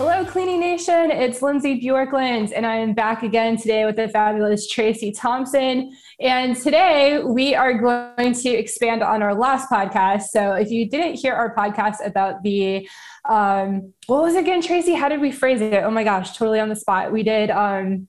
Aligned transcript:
Hello, 0.00 0.24
Cleaning 0.24 0.60
Nation. 0.60 1.10
It's 1.10 1.42
Lindsay 1.42 1.78
Bjorklund, 1.78 2.54
and 2.56 2.64
I 2.64 2.76
am 2.76 2.94
back 2.94 3.22
again 3.22 3.58
today 3.58 3.84
with 3.84 3.96
the 3.96 4.08
fabulous 4.08 4.66
Tracey 4.66 5.12
Thompson. 5.12 5.94
And 6.18 6.56
today 6.56 7.22
we 7.22 7.54
are 7.54 7.74
going 7.74 8.32
to 8.32 8.48
expand 8.48 9.02
on 9.02 9.22
our 9.22 9.34
last 9.34 9.68
podcast. 9.68 10.28
So 10.30 10.54
if 10.54 10.70
you 10.70 10.88
didn't 10.88 11.16
hear 11.16 11.34
our 11.34 11.54
podcast 11.54 11.96
about 12.02 12.42
the, 12.42 12.88
um, 13.28 13.92
what 14.06 14.22
was 14.22 14.36
it 14.36 14.40
again, 14.40 14.62
Tracey? 14.62 14.94
How 14.94 15.10
did 15.10 15.20
we 15.20 15.30
phrase 15.30 15.60
it? 15.60 15.74
Oh 15.74 15.90
my 15.90 16.02
gosh, 16.02 16.34
totally 16.34 16.60
on 16.60 16.70
the 16.70 16.76
spot. 16.76 17.12
We 17.12 17.22
did. 17.22 17.50
Um, 17.50 18.08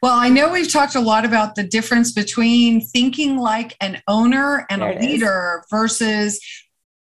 well, 0.00 0.14
I 0.16 0.28
know 0.28 0.52
we've 0.52 0.70
talked 0.70 0.94
a 0.94 1.00
lot 1.00 1.24
about 1.24 1.56
the 1.56 1.64
difference 1.64 2.12
between 2.12 2.82
thinking 2.82 3.36
like 3.36 3.76
an 3.80 4.00
owner 4.06 4.64
and 4.70 4.84
a 4.84 4.96
leader 5.00 5.64
versus 5.72 6.40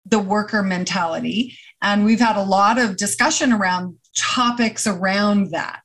the 0.03 0.17
worker 0.17 0.63
mentality. 0.63 1.55
And 1.81 2.05
we've 2.05 2.19
had 2.19 2.37
a 2.37 2.43
lot 2.43 2.77
of 2.77 2.97
discussion 2.97 3.53
around 3.53 3.97
topics 4.17 4.87
around 4.87 5.51
that. 5.51 5.81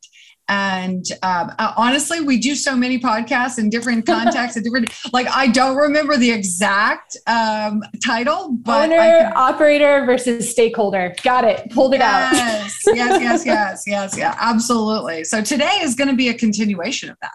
And 0.48 1.04
um, 1.22 1.52
uh, 1.58 1.72
honestly, 1.76 2.20
we 2.20 2.38
do 2.38 2.54
so 2.54 2.76
many 2.76 2.98
podcasts 2.98 3.58
in 3.58 3.70
different 3.70 4.04
contexts 4.06 4.56
and 4.56 4.64
different, 4.64 4.92
like, 5.12 5.26
I 5.28 5.46
don't 5.46 5.76
remember 5.76 6.16
the 6.16 6.30
exact 6.30 7.16
um, 7.26 7.82
title, 8.04 8.58
but 8.60 8.90
owner, 8.90 8.96
can, 8.96 9.32
operator 9.34 10.04
versus 10.04 10.50
stakeholder. 10.50 11.14
Got 11.22 11.44
it. 11.44 11.70
Pulled 11.70 11.94
it 11.94 12.00
yes, 12.00 12.86
out. 12.86 12.96
yes, 12.96 13.20
yes, 13.20 13.46
yes, 13.46 13.84
yes, 13.86 14.18
yeah, 14.18 14.36
absolutely. 14.38 15.24
So 15.24 15.42
today 15.42 15.78
is 15.80 15.94
going 15.94 16.08
to 16.08 16.16
be 16.16 16.28
a 16.28 16.34
continuation 16.34 17.08
of 17.08 17.16
that. 17.22 17.32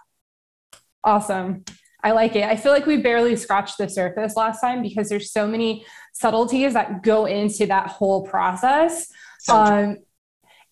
Awesome. 1.04 1.64
I 2.04 2.12
like 2.12 2.36
it. 2.36 2.44
I 2.44 2.56
feel 2.56 2.72
like 2.72 2.86
we 2.86 2.98
barely 2.98 3.36
scratched 3.36 3.78
the 3.78 3.90
surface 3.90 4.36
last 4.36 4.62
time 4.62 4.82
because 4.82 5.10
there's 5.10 5.32
so 5.32 5.48
many 5.48 5.86
subtleties 6.14 6.74
that 6.74 7.04
go 7.04 7.26
into 7.26 7.66
that 7.68 7.88
whole 7.88 8.26
process. 8.26 9.12
So 9.40 9.56
um, 9.56 9.98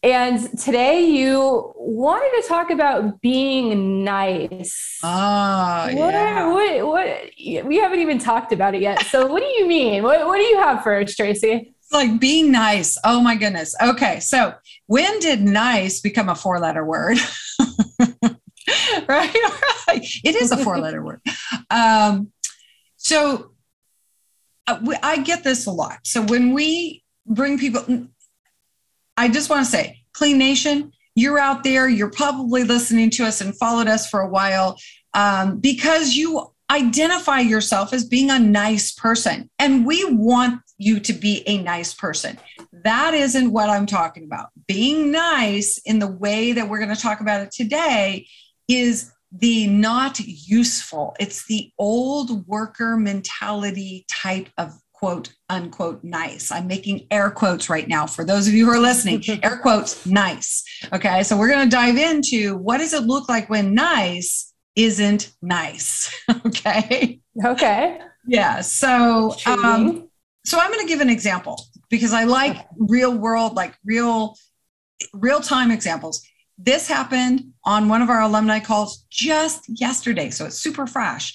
and 0.04 0.60
today 0.60 1.02
you 1.02 1.74
wanted 1.76 2.42
to 2.42 2.48
talk 2.48 2.70
about 2.70 3.22
being 3.22 4.04
nice. 4.04 5.00
Ah, 5.04 5.90
what, 5.94 6.14
yeah. 6.14 6.48
What, 6.48 6.88
what, 6.88 7.66
we 7.66 7.78
haven't 7.78 8.00
even 8.00 8.20
talked 8.20 8.52
about 8.52 8.76
it 8.76 8.82
yet. 8.82 9.04
So 9.08 9.26
what 9.26 9.42
do 9.42 9.48
you 9.48 9.68
mean? 9.68 10.04
What, 10.04 10.26
what 10.28 10.38
do 10.38 10.44
you 10.44 10.60
have 10.60 10.84
for 10.84 11.00
us, 11.00 11.16
Tracey? 11.16 11.76
like 11.92 12.20
being 12.20 12.52
nice. 12.52 12.98
Oh 13.04 13.22
my 13.22 13.36
goodness. 13.36 13.76
Okay. 13.82 14.20
So 14.20 14.54
when 14.88 15.20
did 15.20 15.42
nice 15.42 16.02
become 16.02 16.30
a 16.30 16.36
four 16.36 16.60
letter 16.60 16.86
word? 16.86 17.18
right? 19.08 19.32
It 20.24 20.36
is 20.36 20.52
a 20.52 20.58
four 20.58 20.80
letter 20.80 21.04
word. 21.04 21.22
Um, 21.70 22.32
so 22.98 23.52
uh, 24.68 24.80
I 25.04 25.18
get 25.18 25.44
this 25.44 25.68
a 25.68 25.72
lot. 25.72 26.00
So 26.04 26.22
when 26.24 26.54
we 26.54 27.04
bring 27.26 27.60
people, 27.60 28.08
I 29.18 29.28
just 29.30 29.50
want 29.50 29.66
to 29.66 29.72
say, 29.72 30.02
Clean 30.14 30.38
Nation, 30.38 30.92
you're 31.14 31.40
out 31.40 31.64
there, 31.64 31.88
you're 31.88 32.10
probably 32.10 32.64
listening 32.64 33.10
to 33.12 33.26
us 33.26 33.42
and 33.42 33.58
followed 33.58 33.88
us 33.88 34.10
for 34.10 34.22
a 34.22 34.28
while 34.28 34.78
um, 35.14 35.60
because 35.60 36.16
you 36.16 36.52
identify 36.72 37.40
yourself 37.40 37.94
as 37.94 38.06
being 38.06 38.32
a 38.32 38.40
nice 38.40 38.92
person. 38.92 39.50
And 39.60 39.86
we 39.86 40.04
want 40.06 40.62
you 40.78 41.00
to 41.00 41.14
be 41.14 41.44
a 41.46 41.62
nice 41.62 41.94
person. 41.94 42.38
That 42.74 43.14
isn't 43.14 43.52
what 43.52 43.70
I'm 43.70 43.86
talking 43.86 44.24
about. 44.24 44.50
Being 44.68 45.12
nice 45.12 45.78
in 45.86 46.00
the 46.00 46.08
way 46.08 46.54
that 46.54 46.68
we're 46.68 46.80
going 46.80 46.94
to 46.94 47.02
talk 47.02 47.22
about 47.22 47.42
it 47.42 47.52
today 47.52 48.28
is 48.68 49.12
the 49.32 49.68
not 49.68 50.20
useful. 50.20 51.16
It's 51.20 51.46
the 51.48 51.72
old 51.78 52.48
worker 52.48 52.98
mentality 52.98 54.06
type 54.10 54.50
of 54.58 54.74
quote 54.94 55.34
unquote 55.50 56.04
nice. 56.04 56.52
I'm 56.52 56.68
making 56.68 57.08
air 57.12 57.30
quotes 57.30 57.70
right 57.70 57.88
now 57.88 58.08
for 58.08 58.24
those 58.24 58.48
of 58.48 58.54
you 58.54 58.66
who 58.66 58.72
are 58.72 58.80
listening. 58.80 59.24
air 59.44 59.58
quotes 59.58 60.06
nice. 60.06 60.64
Okay. 60.94 61.24
So 61.24 61.38
we're 61.38 61.50
going 61.50 61.70
to 61.70 61.76
dive 61.76 61.98
into 61.98 62.56
what 62.58 62.78
does 62.78 62.94
it 62.94 63.04
look 63.04 63.28
like 63.28 63.50
when 63.50 63.74
nice 63.74 64.54
isn't 64.76 65.34
nice. 65.42 66.14
okay. 66.46 67.20
Okay. 67.44 68.00
Yeah. 68.26 68.62
So, 68.62 69.36
um, 69.46 70.10
so 70.46 70.60
I'm 70.60 70.72
going 70.72 70.86
to 70.86 70.88
give 70.88 71.02
an 71.02 71.10
example 71.10 71.62
because 71.90 72.14
I 72.14 72.24
like 72.24 72.66
real 72.78 73.14
world, 73.14 73.56
like 73.56 73.76
real, 73.84 74.36
real 75.14 75.42
time 75.42 75.72
examples. 75.72 76.26
This 76.58 76.88
happened 76.88 77.52
on 77.66 77.90
one 77.90 78.02
of 78.02 78.10
our 78.10 78.22
alumni 78.22 78.60
calls 78.60 79.06
just 79.10 79.68
yesterday, 79.68 80.30
so 80.30 80.46
it's 80.46 80.58
super 80.58 80.88
fresh. 80.88 81.34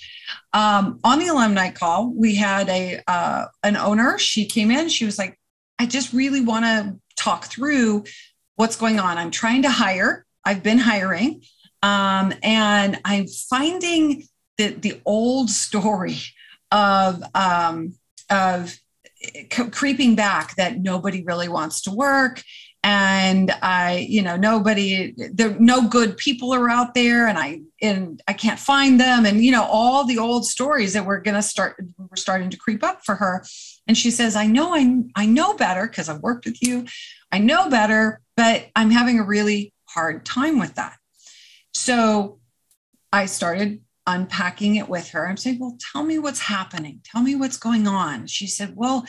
Um, 0.52 0.98
on 1.04 1.18
the 1.18 1.28
alumni 1.28 1.70
call, 1.70 2.12
we 2.14 2.34
had 2.34 2.68
a 2.68 3.00
uh, 3.06 3.46
an 3.62 3.76
owner. 3.76 4.18
She 4.18 4.46
came 4.46 4.70
in. 4.70 4.88
She 4.88 5.04
was 5.04 5.18
like, 5.18 5.38
"I 5.78 5.86
just 5.86 6.12
really 6.12 6.40
want 6.40 6.64
to 6.64 6.96
talk 7.16 7.46
through 7.46 8.04
what's 8.56 8.76
going 8.76 8.98
on. 8.98 9.18
I'm 9.18 9.30
trying 9.30 9.62
to 9.62 9.70
hire. 9.70 10.24
I've 10.44 10.62
been 10.62 10.78
hiring, 10.78 11.42
um, 11.82 12.32
and 12.42 12.98
I'm 13.04 13.26
finding 13.26 14.24
that 14.56 14.80
the 14.82 15.00
old 15.04 15.50
story 15.50 16.16
of 16.70 17.22
um, 17.34 17.94
of 18.30 18.74
creeping 19.70 20.14
back 20.14 20.56
that 20.56 20.78
nobody 20.78 21.22
really 21.22 21.48
wants 21.48 21.82
to 21.82 21.90
work 21.90 22.42
and 22.82 23.50
i 23.62 24.06
you 24.08 24.22
know 24.22 24.36
nobody 24.36 25.12
there 25.32 25.54
no 25.60 25.86
good 25.86 26.16
people 26.16 26.54
are 26.54 26.70
out 26.70 26.94
there 26.94 27.26
and 27.26 27.36
i 27.36 27.60
and 27.82 28.22
i 28.26 28.32
can't 28.32 28.58
find 28.58 29.00
them. 29.00 29.26
And 29.26 29.44
you 29.44 29.52
know 29.52 29.64
all 29.64 30.04
the 30.04 30.18
old 30.18 30.46
stories 30.46 30.92
that 30.94 31.04
we're 31.04 31.20
to 31.20 31.42
start 31.42 31.82
we're 31.98 32.16
starting 32.16 32.50
to 32.50 32.56
creep 32.56 32.82
up 32.82 33.04
for 33.04 33.14
her. 33.16 33.44
And 33.86 33.96
she 33.96 34.10
says 34.10 34.36
i 34.36 34.46
know 34.46 34.74
i, 34.74 35.02
I 35.14 35.26
know 35.26 35.54
better 35.54 35.86
because 35.86 36.08
i've 36.08 36.22
worked 36.22 36.46
with 36.46 36.62
you. 36.62 36.86
I 37.30 37.38
know 37.38 37.68
better 37.68 38.20
but 38.36 38.68
i'm 38.74 38.90
having 38.90 39.18
a 39.18 39.24
really 39.24 39.72
hard 39.86 40.24
time 40.24 40.58
with 40.58 40.74
that. 40.76 40.96
So 41.74 42.38
i 43.12 43.26
started 43.26 43.82
unpacking 44.06 44.76
it 44.76 44.88
with 44.88 45.10
her. 45.10 45.28
I'm 45.28 45.36
saying 45.36 45.58
well 45.58 45.76
tell 45.92 46.04
me 46.04 46.18
what's 46.18 46.40
happening. 46.40 47.00
Tell 47.04 47.22
me 47.22 47.34
what's 47.34 47.58
going 47.58 47.86
on. 47.86 48.26
She 48.26 48.46
said 48.46 48.72
well 48.74 49.04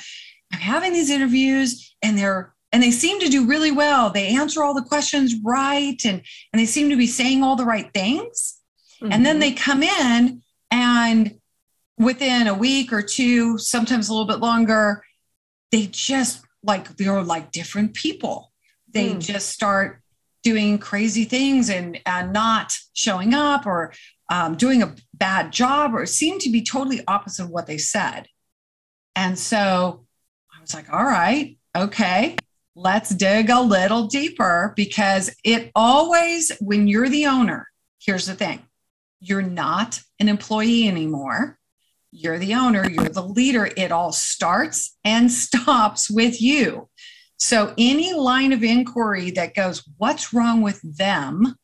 i'm 0.53 0.59
having 0.59 0.91
these 0.91 1.09
interviews 1.09 1.95
and 2.01 2.17
they're 2.17 2.53
and 2.71 2.81
they 2.81 2.91
seem 2.91 3.19
to 3.19 3.29
do 3.29 3.45
really 3.45 3.71
well. 3.71 4.09
They 4.09 4.35
answer 4.35 4.63
all 4.63 4.73
the 4.73 4.81
questions 4.81 5.35
right 5.43 5.99
and, 6.05 6.21
and 6.53 6.59
they 6.59 6.65
seem 6.65 6.89
to 6.89 6.95
be 6.95 7.07
saying 7.07 7.43
all 7.43 7.55
the 7.55 7.65
right 7.65 7.91
things. 7.93 8.59
Mm-hmm. 9.01 9.11
And 9.11 9.25
then 9.25 9.35
mm-hmm. 9.35 9.41
they 9.41 9.51
come 9.51 9.83
in 9.83 10.41
and 10.69 11.35
within 11.97 12.47
a 12.47 12.53
week 12.53 12.93
or 12.93 13.01
two, 13.01 13.57
sometimes 13.57 14.07
a 14.07 14.13
little 14.13 14.27
bit 14.27 14.39
longer, 14.39 15.03
they 15.71 15.87
just 15.87 16.45
like 16.63 16.95
they're 16.95 17.21
like 17.21 17.51
different 17.51 17.93
people. 17.93 18.51
They 18.89 19.11
mm. 19.11 19.19
just 19.19 19.49
start 19.49 20.01
doing 20.43 20.77
crazy 20.79 21.23
things 21.25 21.69
and, 21.69 21.99
and 22.05 22.33
not 22.33 22.75
showing 22.93 23.33
up 23.33 23.65
or 23.65 23.93
um, 24.29 24.55
doing 24.55 24.81
a 24.81 24.95
bad 25.13 25.51
job 25.51 25.93
or 25.93 26.05
seem 26.05 26.39
to 26.39 26.49
be 26.49 26.63
totally 26.63 27.01
opposite 27.07 27.43
of 27.43 27.49
what 27.49 27.67
they 27.67 27.77
said. 27.77 28.27
And 29.15 29.37
so 29.37 30.05
I 30.53 30.61
was 30.61 30.73
like, 30.73 30.91
all 30.91 31.03
right, 31.03 31.57
okay 31.75 32.35
let's 32.75 33.09
dig 33.09 33.49
a 33.49 33.61
little 33.61 34.07
deeper 34.07 34.73
because 34.75 35.35
it 35.43 35.71
always, 35.75 36.51
when 36.59 36.87
you're 36.87 37.09
the 37.09 37.25
owner, 37.25 37.67
here's 37.99 38.25
the 38.25 38.35
thing 38.35 38.61
you're 39.19 39.41
not 39.41 40.01
an 40.19 40.29
employee 40.29 40.87
anymore. 40.87 41.57
You're 42.11 42.39
the 42.39 42.55
owner, 42.55 42.89
you're 42.89 43.09
the 43.09 43.23
leader. 43.23 43.69
It 43.77 43.91
all 43.91 44.11
starts 44.11 44.97
and 45.03 45.31
stops 45.43 46.09
with 46.09 46.41
you. 46.41 46.89
So, 47.39 47.73
any 47.77 48.13
line 48.13 48.53
of 48.53 48.63
inquiry 48.63 49.31
that 49.31 49.55
goes, 49.55 49.83
What's 49.97 50.33
wrong 50.33 50.61
with 50.61 50.81
them? 50.97 51.55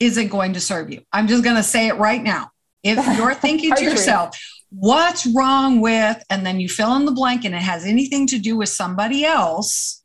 isn't 0.00 0.28
going 0.28 0.54
to 0.54 0.60
serve 0.60 0.90
you. 0.90 1.02
I'm 1.12 1.28
just 1.28 1.44
going 1.44 1.56
to 1.56 1.62
say 1.62 1.88
it 1.88 1.96
right 1.96 2.22
now. 2.22 2.50
If 2.82 2.96
you're 3.18 3.34
thinking 3.34 3.74
to 3.74 3.84
yourself, 3.84 4.36
what's 4.70 5.26
wrong 5.26 5.80
with, 5.80 6.22
and 6.30 6.46
then 6.46 6.60
you 6.60 6.68
fill 6.68 6.94
in 6.96 7.04
the 7.04 7.12
blank 7.12 7.44
and 7.44 7.54
it 7.54 7.62
has 7.62 7.84
anything 7.84 8.26
to 8.28 8.38
do 8.38 8.56
with 8.56 8.68
somebody 8.68 9.24
else, 9.24 10.02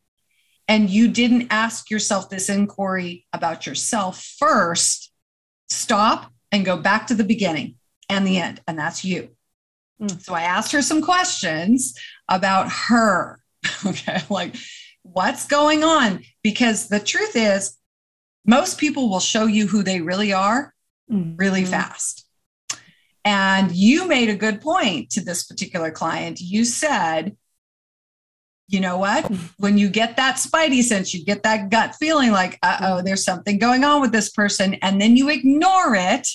and 0.67 0.89
you 0.89 1.07
didn't 1.07 1.47
ask 1.51 1.89
yourself 1.89 2.29
this 2.29 2.49
inquiry 2.49 3.25
about 3.31 3.65
yourself 3.65 4.23
first, 4.39 5.11
stop 5.69 6.31
and 6.51 6.65
go 6.65 6.77
back 6.77 7.07
to 7.07 7.15
the 7.15 7.23
beginning 7.23 7.75
and 8.09 8.25
the 8.25 8.39
end, 8.39 8.61
and 8.67 8.77
that's 8.77 9.05
you. 9.05 9.29
Mm. 10.01 10.21
So 10.21 10.33
I 10.33 10.41
asked 10.41 10.71
her 10.71 10.81
some 10.81 11.01
questions 11.01 11.97
about 12.27 12.71
her. 12.71 13.39
Okay, 13.83 14.21
like 14.29 14.55
what's 15.01 15.47
going 15.47 15.83
on? 15.83 16.23
Because 16.43 16.87
the 16.87 16.99
truth 16.99 17.35
is, 17.35 17.75
most 18.45 18.79
people 18.79 19.09
will 19.09 19.19
show 19.19 19.45
you 19.45 19.67
who 19.67 19.81
they 19.81 20.01
really 20.01 20.33
are 20.33 20.73
mm-hmm. 21.11 21.35
really 21.35 21.65
fast. 21.65 22.24
And 23.25 23.71
you 23.71 24.07
made 24.07 24.29
a 24.29 24.35
good 24.35 24.61
point 24.61 25.09
to 25.11 25.21
this 25.21 25.43
particular 25.43 25.91
client. 25.91 26.39
You 26.39 26.63
said, 26.63 27.35
you 28.67 28.79
know 28.79 28.97
what? 28.97 29.25
When 29.57 29.77
you 29.77 29.89
get 29.89 30.15
that 30.17 30.35
spidey 30.35 30.83
sense, 30.83 31.13
you 31.13 31.25
get 31.25 31.43
that 31.43 31.69
gut 31.69 31.95
feeling 31.95 32.31
like, 32.31 32.57
uh 32.63 32.77
oh, 32.81 33.01
there's 33.01 33.25
something 33.25 33.57
going 33.57 33.83
on 33.83 34.01
with 34.01 34.11
this 34.11 34.29
person. 34.29 34.75
And 34.75 35.01
then 35.01 35.17
you 35.17 35.29
ignore 35.29 35.95
it 35.95 36.27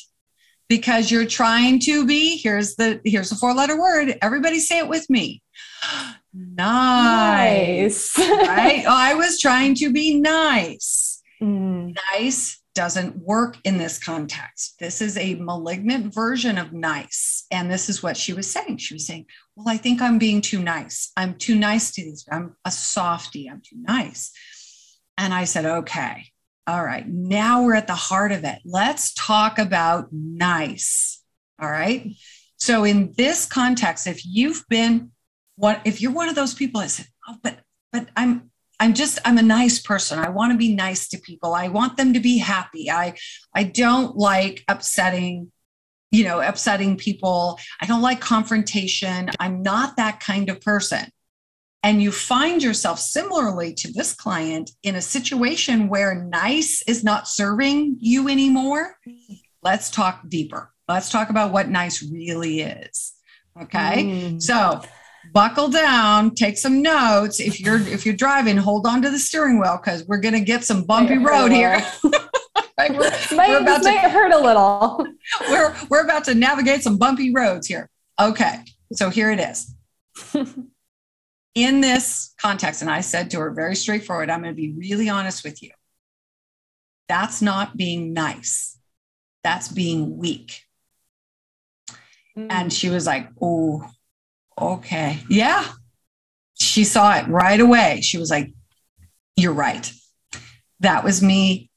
because 0.71 1.11
you're 1.11 1.27
trying 1.27 1.81
to 1.81 2.07
be 2.07 2.39
here's 2.39 2.77
the 2.77 3.01
here's 3.05 3.33
a 3.33 3.37
four 3.37 3.53
letter 3.53 3.79
word 3.79 4.17
everybody 4.23 4.61
say 4.61 4.79
it 4.79 4.89
with 4.89 5.11
me 5.11 5.43
nice, 6.33 8.17
nice. 8.17 8.19
right 8.19 8.85
oh, 8.87 8.97
i 8.97 9.13
was 9.13 9.39
trying 9.39 9.75
to 9.75 9.93
be 9.93 10.15
nice 10.15 11.21
mm. 11.43 11.95
nice 12.13 12.60
doesn't 12.75 13.17
work 13.17 13.59
in 13.65 13.79
this 13.79 13.99
context. 13.99 14.77
This 14.79 15.01
is 15.01 15.17
a 15.17 15.35
malignant 15.35 16.15
version 16.15 16.59
of 16.59 16.73
nice. 16.73 17.47
And 17.51 17.71
this 17.71 17.89
is 17.89 18.03
what 18.03 18.17
she 18.17 18.33
was 18.33 18.51
saying. 18.51 18.79
She 18.79 18.95
was 18.95 19.07
saying 19.07 19.27
well 19.57 19.69
i 19.69 19.77
think 19.77 20.01
i'm 20.01 20.19
being 20.19 20.41
too 20.41 20.63
nice. 20.63 21.13
I'm 21.17 21.35
too 21.35 21.57
nice 21.57 21.93
to 21.93 22.03
these. 22.03 22.25
I'm 22.31 22.57
a 22.65 22.71
softy 22.71 23.49
i'm 23.49 23.61
too 23.61 23.77
nice. 23.81 24.33
And 25.19 25.35
i 25.35 25.45
said 25.45 25.65
okay. 25.67 26.27
All 26.67 26.85
right, 26.85 27.09
now 27.09 27.65
we're 27.65 27.75
at 27.75 27.89
the 27.89 27.95
heart 27.95 28.31
of 28.31 28.45
it. 28.45 28.59
Let's 28.65 29.13
talk 29.15 29.59
about 29.59 30.09
nice. 30.13 31.21
All 31.61 31.71
right. 31.71 32.13
So 32.59 32.85
in 32.85 33.13
this 33.17 33.45
context, 33.47 34.07
if 34.07 34.25
you've 34.25 34.65
been 34.69 35.11
what 35.57 35.81
if 35.85 36.01
you're 36.01 36.13
one 36.13 36.29
of 36.29 36.35
those 36.35 36.55
people 36.55 36.81
that 36.81 36.91
said, 36.91 37.07
"Oh, 37.29 37.37
but 37.43 37.61
but 37.93 38.09
I'm 38.17 38.50
I'm 38.81 38.94
just 38.94 39.19
I'm 39.25 39.38
a 39.38 39.43
nice 39.43 39.79
person. 39.79 40.19
I 40.19 40.31
want 40.31 40.53
to 40.53 40.59
be 40.59 40.75
nice 40.75 41.09
to 41.11 41.19
people. 41.19 41.55
I 41.55 41.69
want 41.69 41.97
them 41.97 42.15
to 42.15 42.21
be 42.21 42.38
happy. 42.38 42.91
I 42.91 43.15
I 43.55 43.65
don't 43.65 44.17
like 44.17 44.65
upsetting 44.69 45.53
you 46.12 46.25
know, 46.25 46.41
upsetting 46.41 46.97
people. 46.97 47.61
I 47.81 47.87
don't 47.87 48.03
like 48.03 48.21
confrontation. 48.21 49.31
I'm 49.38 49.62
not 49.62 49.97
that 49.97 50.19
kind 50.19 50.50
of 50.50 50.61
person 50.61 51.06
and 51.82 52.03
you 52.03 52.12
find 52.12 52.62
yourself 52.62 52.99
similarly 52.99 53.73
to 53.75 53.93
this 53.93 54.12
client 54.15 54.71
in 54.83 54.97
a 54.97 55.00
situation 55.00 55.88
where 55.88 56.15
nice 56.15 56.83
is 56.83 57.03
not 57.03 57.26
serving 57.26 57.97
you 58.00 58.29
anymore, 58.29 58.97
let's 59.62 59.91
talk 59.91 60.29
deeper. 60.29 60.73
Let's 60.88 61.09
talk 61.09 61.31
about 61.31 61.53
what 61.53 61.69
nice 61.69 62.03
really 62.03 62.61
is. 62.61 63.12
Okay. 63.62 64.05
Mm. 64.05 64.43
So 64.43 64.83
buckle 65.32 65.69
down, 65.69 66.35
take 66.35 66.59
some 66.59 66.82
notes. 66.82 67.41
If 67.41 67.61
you're 67.61 67.81
if 67.81 68.05
you're 68.05 68.17
driving, 68.17 68.56
hold 68.56 68.87
on 68.87 69.03
to 69.03 69.11
the 69.11 69.19
steering 69.19 69.61
wheel 69.61 69.79
because 69.82 70.06
we're 70.06 70.21
gonna 70.21 70.41
get 70.41 70.65
some 70.65 70.85
bumpy 70.85 71.19
road 71.19 71.53
here. 71.53 71.81
right? 72.79 72.91
We're, 72.91 73.11
might, 73.37 73.49
we're 73.50 73.61
about 73.61 73.82
to 73.82 73.93
hurt 73.93 74.32
a 74.32 74.38
little. 74.38 75.06
we're 75.49 75.75
we're 75.88 76.05
about 76.05 76.25
to 76.25 76.35
navigate 76.35 76.82
some 76.82 76.99
bumpy 76.99 77.32
roads 77.32 77.67
here. 77.67 77.88
Okay, 78.21 78.61
so 78.93 79.11
here 79.11 79.31
it 79.31 79.41
is 79.41 79.75
in 81.55 81.81
this 81.81 82.35
context, 82.41 82.83
and 82.83 82.91
I 82.91 83.00
said 83.00 83.31
to 83.31 83.41
her 83.41 83.50
very 83.50 83.75
straightforward, 83.75 84.31
I'm 84.31 84.43
going 84.43 84.55
to 84.55 84.61
be 84.61 84.73
really 84.73 85.09
honest 85.09 85.44
with 85.44 85.62
you. 85.62 85.71
That's 87.09 87.43
not 87.43 87.76
being 87.76 88.12
nice. 88.12 88.79
That's 89.43 89.69
being 89.69 90.17
weak. 90.17 90.62
Mm. 92.37 92.47
And 92.50 92.73
she 92.73 92.88
was 92.88 93.06
like, 93.06 93.31
Oh, 93.41 93.85
okay. 94.61 95.19
Yeah. 95.29 95.65
She 96.55 96.85
saw 96.85 97.17
it 97.17 97.27
right 97.29 97.61
away. 97.61 98.01
She 98.03 98.19
was 98.19 98.31
like, 98.31 98.53
You're 99.37 99.53
right. 99.53 99.91
That 100.81 101.05
was 101.05 101.23
me 101.23 101.71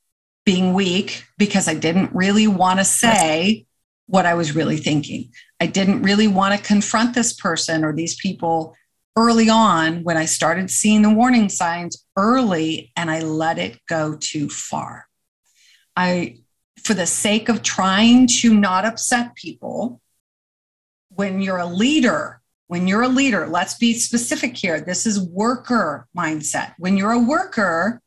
being 0.46 0.74
weak 0.74 1.26
because 1.38 1.68
I 1.68 1.74
didn't 1.74 2.14
really 2.14 2.48
want 2.48 2.80
to 2.80 2.86
say 2.86 3.66
what 4.08 4.26
I 4.26 4.34
was 4.34 4.56
really 4.56 4.78
thinking. 4.78 5.32
I 5.60 5.68
didn't 5.68 6.02
really 6.02 6.28
want 6.28 6.58
to 6.58 6.66
confront 6.66 7.16
this 7.16 7.34
person 7.34 7.86
or 7.86 7.94
these 7.94 8.16
people 8.16 8.76
early 9.16 9.50
on 9.50 10.04
when 10.04 10.18
I 10.18 10.26
started 10.26 10.70
seeing 10.70 11.02
the 11.02 11.10
warning 11.10 11.50
signs 11.50 12.06
early 12.18 12.92
and 12.98 13.10
I 13.10 13.22
let 13.22 13.60
it 13.60 13.80
go 13.88 14.18
too 14.20 14.50
far. 14.50 15.08
I, 15.96 16.40
for 16.84 16.94
the 16.94 17.06
sake 17.06 17.48
of 17.48 17.62
trying 17.62 18.28
to 18.42 18.54
not 18.54 18.86
upset 18.86 19.36
people, 19.36 20.02
when 21.10 21.42
you're 21.42 21.58
a 21.58 21.66
leader, 21.66 22.42
when 22.74 22.88
you're 22.88 23.04
a 23.04 23.08
leader, 23.08 23.46
let's 23.46 23.76
be 23.76 23.94
specific 23.94 24.58
here. 24.58 24.82
This 24.82 25.06
is 25.06 25.22
worker 25.22 26.08
mindset. 26.18 26.74
When 26.80 26.98
you're 26.98 27.12
a 27.12 27.20
worker, 27.20 28.02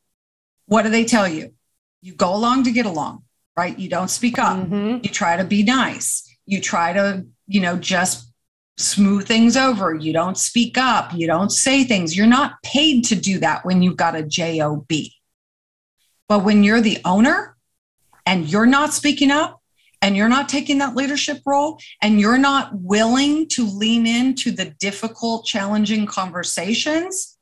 what 0.65 0.81
do 0.81 0.89
they 0.89 1.05
tell 1.05 1.25
you? 1.25 1.53
You 2.01 2.13
go 2.13 2.35
along 2.35 2.65
to 2.65 2.71
get 2.71 2.85
along, 2.85 3.23
right? 3.55 3.79
You 3.79 3.87
don't 3.87 4.09
speak 4.09 4.37
up. 4.37 4.57
Mm-hmm. 4.57 4.97
You 5.03 5.09
try 5.09 5.37
to 5.37 5.45
be 5.45 5.63
nice. 5.63 6.29
You 6.45 6.59
try 6.59 6.91
to, 6.91 7.25
you 7.47 7.61
know, 7.61 7.77
just 7.77 8.29
smooth 8.75 9.25
things 9.25 9.55
over. 9.55 9.95
You 9.95 10.11
don't 10.11 10.37
speak 10.37 10.77
up. 10.77 11.13
You 11.13 11.27
don't 11.27 11.49
say 11.49 11.85
things. 11.85 12.17
You're 12.17 12.27
not 12.27 12.61
paid 12.61 13.05
to 13.05 13.15
do 13.15 13.39
that 13.39 13.63
when 13.63 13.81
you've 13.81 13.95
got 13.95 14.17
a 14.17 14.23
job. 14.23 14.85
But 16.27 16.43
when 16.43 16.65
you're 16.65 16.81
the 16.81 16.97
owner 17.05 17.55
and 18.25 18.51
you're 18.51 18.65
not 18.65 18.93
speaking 18.93 19.31
up 19.31 19.56
and 20.01 20.15
you're 20.15 20.29
not 20.29 20.49
taking 20.49 20.77
that 20.79 20.95
leadership 20.95 21.41
role 21.45 21.79
and 22.01 22.19
you're 22.19 22.37
not 22.37 22.73
willing 22.73 23.47
to 23.49 23.65
lean 23.65 24.05
into 24.05 24.51
the 24.51 24.73
difficult, 24.79 25.45
challenging 25.45 26.05
conversations, 26.05 27.37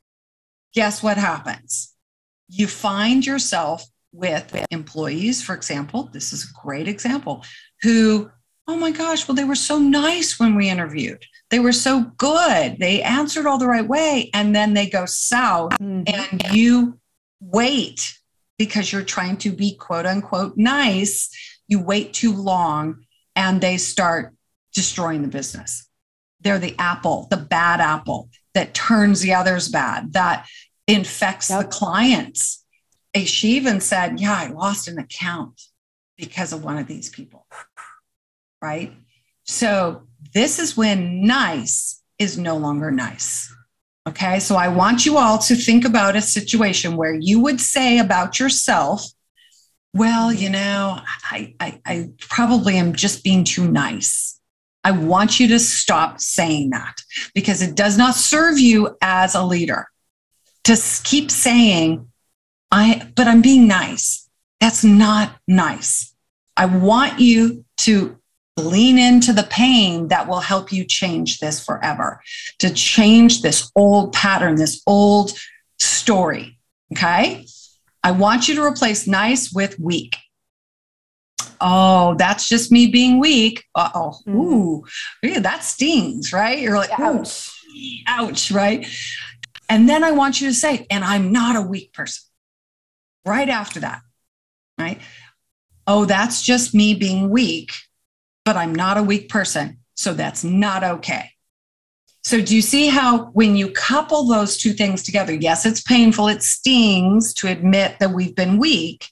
guess 0.74 1.02
what 1.02 1.16
happens? 1.16 1.94
You 2.48 2.66
find 2.66 3.26
yourself 3.26 3.84
with 4.12 4.54
employees, 4.70 5.42
for 5.42 5.54
example, 5.54 6.08
this 6.12 6.32
is 6.32 6.44
a 6.44 6.60
great 6.62 6.88
example, 6.88 7.44
who 7.82 8.30
oh 8.68 8.76
my 8.76 8.90
gosh, 8.90 9.26
well, 9.26 9.34
they 9.34 9.44
were 9.44 9.54
so 9.54 9.78
nice 9.78 10.38
when 10.40 10.54
we 10.56 10.68
interviewed. 10.68 11.24
They 11.50 11.60
were 11.60 11.72
so 11.72 12.12
good. 12.16 12.78
They 12.78 13.02
answered 13.02 13.46
all 13.46 13.58
the 13.58 13.68
right 13.68 13.86
way. 13.86 14.30
And 14.34 14.54
then 14.54 14.74
they 14.74 14.88
go 14.88 15.06
south, 15.06 15.72
mm-hmm. 15.72 16.02
and 16.06 16.42
you 16.56 16.98
wait 17.40 18.18
because 18.58 18.90
you're 18.90 19.02
trying 19.02 19.36
to 19.36 19.52
be 19.52 19.74
quote 19.74 20.06
unquote 20.06 20.56
nice. 20.56 21.30
You 21.68 21.80
wait 21.80 22.12
too 22.12 22.32
long 22.32 23.04
and 23.34 23.60
they 23.60 23.76
start 23.76 24.34
destroying 24.72 25.22
the 25.22 25.28
business. 25.28 25.88
They're 26.40 26.58
the 26.58 26.76
apple, 26.78 27.26
the 27.30 27.36
bad 27.36 27.80
apple 27.80 28.30
that 28.54 28.74
turns 28.74 29.20
the 29.20 29.34
others 29.34 29.68
bad, 29.68 30.12
that 30.12 30.46
infects 30.86 31.50
yep. 31.50 31.62
the 31.62 31.68
clients. 31.68 32.64
She 33.14 33.56
even 33.56 33.80
said, 33.80 34.20
Yeah, 34.20 34.34
I 34.34 34.48
lost 34.48 34.88
an 34.88 34.98
account 34.98 35.60
because 36.16 36.52
of 36.52 36.64
one 36.64 36.78
of 36.78 36.86
these 36.86 37.08
people 37.08 37.46
right? 38.62 38.92
So 39.44 40.02
this 40.34 40.58
is 40.58 40.76
when 40.76 41.24
nice 41.24 42.02
is 42.18 42.38
no 42.38 42.56
longer 42.56 42.90
nice. 42.90 43.52
Okay, 44.08 44.38
so 44.38 44.56
I 44.56 44.68
want 44.68 45.04
you 45.04 45.18
all 45.18 45.38
to 45.38 45.54
think 45.54 45.84
about 45.84 46.16
a 46.16 46.20
situation 46.20 46.96
where 46.96 47.14
you 47.14 47.40
would 47.40 47.60
say 47.60 47.98
about 47.98 48.38
yourself, 48.38 49.04
well, 49.96 50.32
you 50.32 50.50
know, 50.50 51.00
I, 51.30 51.54
I, 51.58 51.80
I 51.84 52.10
probably 52.20 52.76
am 52.76 52.94
just 52.94 53.24
being 53.24 53.44
too 53.44 53.68
nice. 53.68 54.38
I 54.84 54.92
want 54.92 55.40
you 55.40 55.48
to 55.48 55.58
stop 55.58 56.20
saying 56.20 56.70
that 56.70 56.94
because 57.34 57.62
it 57.62 57.74
does 57.74 57.98
not 57.98 58.14
serve 58.14 58.58
you 58.58 58.96
as 59.02 59.34
a 59.34 59.44
leader 59.44 59.88
to 60.64 60.76
keep 61.04 61.30
saying, 61.30 62.08
I, 62.70 63.10
but 63.16 63.26
I'm 63.26 63.42
being 63.42 63.66
nice. 63.66 64.28
That's 64.60 64.84
not 64.84 65.36
nice. 65.48 66.14
I 66.56 66.66
want 66.66 67.20
you 67.20 67.64
to 67.78 68.18
lean 68.56 68.98
into 68.98 69.32
the 69.32 69.46
pain 69.50 70.08
that 70.08 70.28
will 70.28 70.40
help 70.40 70.72
you 70.72 70.84
change 70.84 71.40
this 71.40 71.64
forever, 71.64 72.20
to 72.58 72.72
change 72.72 73.42
this 73.42 73.70
old 73.76 74.12
pattern, 74.12 74.56
this 74.56 74.82
old 74.86 75.32
story. 75.78 76.58
Okay. 76.92 77.46
I 78.06 78.12
want 78.12 78.48
you 78.48 78.54
to 78.56 78.62
replace 78.62 79.06
nice 79.06 79.52
with 79.52 79.78
weak. 79.78 80.16
Oh, 81.60 82.14
that's 82.18 82.48
just 82.48 82.70
me 82.70 82.86
being 82.86 83.18
weak. 83.18 83.64
Uh 83.74 83.90
oh. 83.94 84.18
Mm. 84.26 84.34
Ooh, 84.34 84.84
yeah, 85.22 85.40
that 85.40 85.64
stings, 85.64 86.32
right? 86.32 86.58
You're 86.58 86.76
like, 86.76 86.98
ouch, 86.98 87.50
ouch, 88.06 88.50
right? 88.50 88.86
And 89.68 89.88
then 89.88 90.04
I 90.04 90.12
want 90.12 90.40
you 90.40 90.48
to 90.48 90.54
say, 90.54 90.86
and 90.90 91.04
I'm 91.04 91.32
not 91.32 91.56
a 91.56 91.62
weak 91.62 91.92
person. 91.92 92.22
Right 93.24 93.48
after 93.48 93.80
that, 93.80 94.02
right? 94.78 95.00
Oh, 95.86 96.04
that's 96.04 96.42
just 96.42 96.74
me 96.74 96.94
being 96.94 97.30
weak 97.30 97.72
but 98.46 98.56
I'm 98.56 98.74
not 98.74 98.96
a 98.96 99.02
weak 99.02 99.28
person. 99.28 99.78
So 99.94 100.14
that's 100.14 100.44
not 100.44 100.84
okay. 100.84 101.32
So, 102.26 102.40
do 102.40 102.56
you 102.56 102.60
see 102.60 102.88
how 102.88 103.26
when 103.26 103.54
you 103.54 103.70
couple 103.70 104.26
those 104.26 104.56
two 104.56 104.72
things 104.72 105.04
together, 105.04 105.32
yes, 105.32 105.64
it's 105.64 105.80
painful, 105.80 106.26
it 106.26 106.42
stings 106.42 107.32
to 107.34 107.46
admit 107.46 108.00
that 108.00 108.10
we've 108.10 108.34
been 108.34 108.58
weak, 108.58 109.06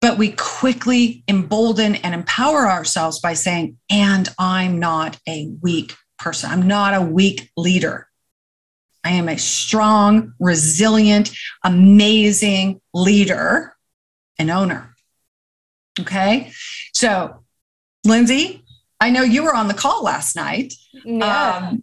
but 0.00 0.18
we 0.18 0.30
quickly 0.38 1.24
embolden 1.26 1.96
and 1.96 2.14
empower 2.14 2.70
ourselves 2.70 3.18
by 3.18 3.34
saying, 3.34 3.76
and 3.90 4.28
I'm 4.38 4.78
not 4.78 5.18
a 5.28 5.50
weak 5.62 5.96
person. 6.16 6.48
I'm 6.52 6.68
not 6.68 6.94
a 6.94 7.02
weak 7.02 7.50
leader. 7.56 8.06
I 9.02 9.10
am 9.10 9.28
a 9.28 9.36
strong, 9.36 10.34
resilient, 10.38 11.32
amazing 11.64 12.80
leader 12.94 13.74
and 14.38 14.48
owner. 14.48 14.94
Okay. 15.98 16.52
So, 16.94 17.42
Lindsay, 18.04 18.62
I 19.00 19.10
know 19.10 19.22
you 19.22 19.42
were 19.42 19.56
on 19.56 19.66
the 19.66 19.74
call 19.74 20.04
last 20.04 20.36
night. 20.36 20.72
Yeah. 21.04 21.72
Um, 21.72 21.82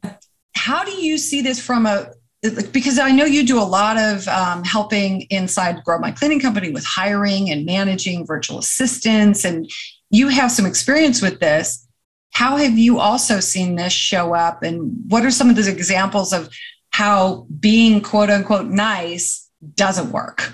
how 0.60 0.84
do 0.84 0.92
you 0.92 1.18
see 1.18 1.42
this 1.42 1.58
from 1.60 1.86
a 1.86 2.12
because 2.42 3.00
I 3.00 3.12
know 3.12 3.26
you 3.26 3.46
do 3.46 3.60
a 3.60 3.64
lot 3.64 3.98
of 3.98 4.28
um, 4.28 4.64
helping 4.64 5.22
inside 5.30 5.84
Grow 5.84 6.00
My 6.00 6.12
Cleaning 6.12 6.40
Company 6.40 6.70
with 6.72 6.86
hiring 6.86 7.50
and 7.50 7.66
managing 7.66 8.26
virtual 8.26 8.60
assistants, 8.60 9.46
and 9.46 9.70
you 10.10 10.28
have 10.28 10.52
some 10.52 10.66
experience 10.66 11.22
with 11.22 11.40
this. 11.40 11.86
How 12.32 12.58
have 12.58 12.78
you 12.78 13.00
also 13.00 13.40
seen 13.40 13.76
this 13.76 13.94
show 13.94 14.34
up, 14.34 14.64
and 14.64 14.92
what 15.08 15.26
are 15.26 15.32
some 15.32 15.50
of 15.50 15.56
the 15.56 15.70
examples 15.70 16.34
of 16.34 16.50
how 16.92 17.46
being 17.60 18.02
quote 18.02 18.30
unquote 18.30 18.68
nice 18.68 19.50
doesn't 19.76 20.12
work? 20.12 20.54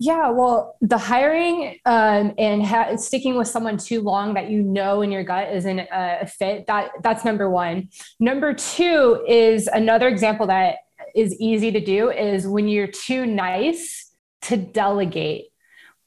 Yeah, 0.00 0.30
well, 0.30 0.76
the 0.80 0.96
hiring 0.96 1.80
um, 1.84 2.32
and 2.38 2.64
ha- 2.64 2.94
sticking 2.96 3.36
with 3.36 3.48
someone 3.48 3.76
too 3.76 4.00
long 4.00 4.34
that 4.34 4.48
you 4.48 4.62
know 4.62 5.02
in 5.02 5.10
your 5.10 5.24
gut 5.24 5.52
isn't 5.52 5.80
a 5.80 6.26
fit. 6.26 6.66
That 6.68 6.90
that's 7.02 7.24
number 7.24 7.50
one. 7.50 7.88
Number 8.20 8.54
two 8.54 9.24
is 9.26 9.66
another 9.66 10.06
example 10.06 10.46
that 10.46 10.76
is 11.16 11.34
easy 11.40 11.72
to 11.72 11.80
do 11.80 12.10
is 12.10 12.46
when 12.46 12.68
you're 12.68 12.86
too 12.86 13.26
nice 13.26 14.12
to 14.42 14.56
delegate. 14.56 15.46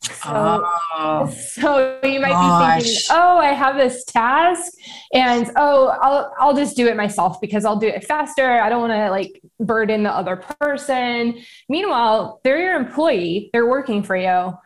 So, 0.04 0.14
oh, 0.26 1.30
so 1.30 2.00
you 2.04 2.20
might 2.20 2.32
gosh. 2.32 2.80
be 2.80 2.86
thinking, 2.86 3.02
oh, 3.12 3.38
I 3.38 3.54
have 3.54 3.76
this 3.76 4.04
task 4.04 4.74
and 5.14 5.52
oh, 5.56 5.96
I'll 6.02 6.34
I'll 6.40 6.56
just 6.56 6.76
do 6.76 6.88
it 6.88 6.98
myself 6.98 7.40
because 7.40 7.66
I'll 7.66 7.76
do 7.76 7.88
it 7.88 8.04
faster. 8.06 8.62
I 8.62 8.70
don't 8.70 8.82
want 8.82 8.94
to 8.94 9.12
like 9.12 9.40
burden 9.60 10.02
the 10.02 10.10
other 10.10 10.38
person. 10.38 11.40
Meanwhile, 11.70 12.42
they're 12.44 12.60
your 12.60 12.76
employee, 12.76 13.52
they're 13.54 13.68
working 13.68 14.02
for 14.02 14.16
you. 14.16 14.58